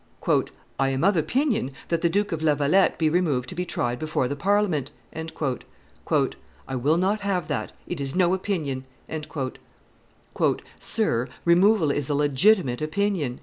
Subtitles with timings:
[0.79, 3.99] "I am of opinion that the Duke of La Valette be removed to be tried
[3.99, 8.85] before the Parliament." "I will not have that; it is no opinion."
[10.79, 13.39] "Sir, removal is a legitimate opinion."